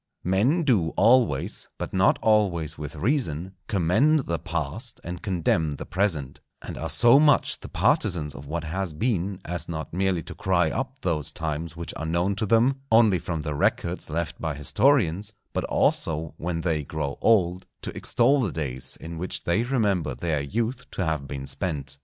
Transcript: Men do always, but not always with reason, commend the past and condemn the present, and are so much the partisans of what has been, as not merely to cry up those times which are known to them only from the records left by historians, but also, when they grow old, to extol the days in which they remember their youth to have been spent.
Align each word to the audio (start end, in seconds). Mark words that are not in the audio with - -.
Men 0.23 0.63
do 0.63 0.89
always, 0.97 1.67
but 1.77 1.93
not 1.93 2.17
always 2.23 2.75
with 2.75 2.95
reason, 2.95 3.53
commend 3.67 4.21
the 4.21 4.39
past 4.39 4.99
and 5.03 5.21
condemn 5.21 5.75
the 5.75 5.85
present, 5.85 6.39
and 6.59 6.75
are 6.75 6.89
so 6.89 7.19
much 7.19 7.59
the 7.59 7.69
partisans 7.69 8.33
of 8.33 8.47
what 8.47 8.63
has 8.63 8.93
been, 8.93 9.39
as 9.45 9.69
not 9.69 9.93
merely 9.93 10.23
to 10.23 10.33
cry 10.33 10.71
up 10.71 10.95
those 11.01 11.31
times 11.31 11.77
which 11.77 11.93
are 11.97 12.07
known 12.07 12.33
to 12.37 12.47
them 12.47 12.81
only 12.91 13.19
from 13.19 13.41
the 13.41 13.53
records 13.53 14.09
left 14.09 14.41
by 14.41 14.55
historians, 14.55 15.35
but 15.53 15.65
also, 15.65 16.33
when 16.37 16.61
they 16.61 16.83
grow 16.83 17.19
old, 17.21 17.67
to 17.83 17.95
extol 17.95 18.41
the 18.41 18.51
days 18.51 18.97
in 18.97 19.19
which 19.19 19.43
they 19.43 19.63
remember 19.63 20.15
their 20.15 20.41
youth 20.41 20.89
to 20.89 21.05
have 21.05 21.27
been 21.27 21.45
spent. 21.45 21.99